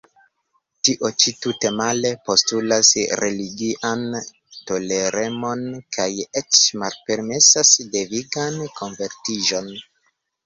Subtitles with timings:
[0.87, 2.89] Tio ĉi, tute male, postulas
[3.21, 4.01] religian
[4.71, 5.61] toleremon
[5.97, 6.09] kaj
[6.43, 9.71] eĉ malpermesas devigan konvertiĝon.